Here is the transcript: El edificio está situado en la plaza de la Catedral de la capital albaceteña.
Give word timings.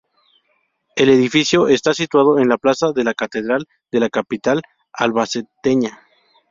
El 0.95 1.09
edificio 1.09 1.67
está 1.67 1.93
situado 1.93 2.39
en 2.39 2.49
la 2.49 2.57
plaza 2.57 2.91
de 2.91 3.03
la 3.03 3.13
Catedral 3.13 3.67
de 3.91 3.99
la 3.99 4.09
capital 4.09 4.63
albaceteña. 4.93 5.99